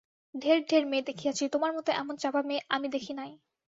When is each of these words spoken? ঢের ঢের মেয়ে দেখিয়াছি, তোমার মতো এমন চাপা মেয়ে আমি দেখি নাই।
ঢের 0.35 0.59
ঢের 0.69 0.83
মেয়ে 0.85 1.07
দেখিয়াছি, 1.09 1.43
তোমার 1.53 1.71
মতো 1.73 1.89
এমন 1.93 2.15
চাপা 2.17 2.41
মেয়ে 2.43 2.61
আমি 2.69 2.87
দেখি 2.89 3.13
নাই। 3.13 3.31